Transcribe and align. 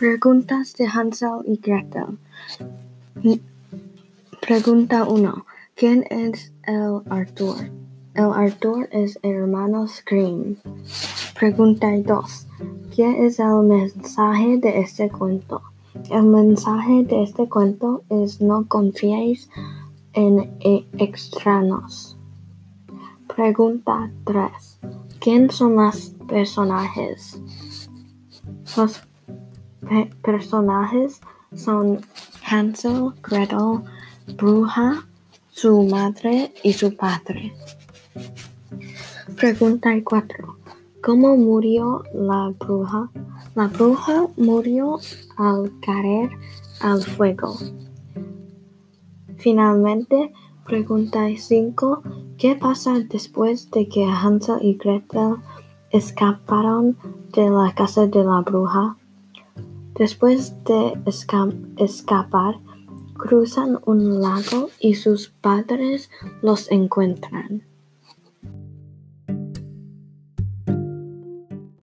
Preguntas 0.00 0.72
de 0.78 0.86
Hansel 0.86 1.42
y 1.44 1.58
Gretel. 1.58 2.16
Pregunta 4.40 5.04
1. 5.04 5.44
¿Quién 5.74 6.06
es 6.08 6.54
el 6.62 7.02
Arthur? 7.10 7.70
El 8.14 8.32
Arthur 8.32 8.88
es 8.92 9.18
hermano 9.22 9.86
Scream. 9.86 10.56
Pregunta 11.38 11.88
2. 11.94 12.46
¿Qué 12.96 13.26
es 13.26 13.40
el 13.40 13.62
mensaje 13.64 14.56
de 14.56 14.80
este 14.80 15.10
cuento? 15.10 15.60
El 16.10 16.22
mensaje 16.22 17.04
de 17.04 17.22
este 17.22 17.46
cuento 17.46 18.02
es 18.08 18.40
no 18.40 18.66
confiéis 18.68 19.50
en 20.14 20.50
e-, 20.60 20.86
extraños. 20.96 22.16
Pregunta 23.36 24.10
3. 24.24 24.50
¿Quién 25.20 25.50
son 25.50 25.76
los 25.76 26.14
personajes? 26.26 27.38
Los 28.78 29.02
personajes 30.22 31.20
son 31.54 32.00
Hansel, 32.48 33.12
Gretel, 33.22 33.80
Bruja, 34.36 35.04
su 35.50 35.82
madre 35.84 36.52
y 36.62 36.72
su 36.72 36.96
padre. 36.96 37.52
Pregunta 39.36 39.90
4. 40.02 40.56
¿Cómo 41.02 41.36
murió 41.36 42.02
la 42.14 42.52
bruja? 42.58 43.10
La 43.54 43.68
bruja 43.68 44.26
murió 44.36 44.98
al 45.36 45.72
caer 45.80 46.30
al 46.80 47.02
fuego. 47.02 47.56
Finalmente, 49.38 50.32
pregunta 50.64 51.26
5. 51.34 52.02
¿Qué 52.36 52.54
pasa 52.54 52.98
después 53.00 53.70
de 53.70 53.88
que 53.88 54.04
Hansel 54.04 54.58
y 54.60 54.74
Gretel 54.74 55.36
escaparon 55.90 56.96
de 57.32 57.48
la 57.48 57.74
casa 57.74 58.06
de 58.06 58.22
la 58.22 58.40
bruja? 58.42 58.96
Después 60.00 60.54
de 60.64 60.94
escapar, 61.76 62.54
cruzan 63.18 63.80
un 63.84 64.22
lago 64.22 64.70
y 64.80 64.94
sus 64.94 65.28
padres 65.28 66.08
los 66.40 66.70
encuentran. 66.70 67.69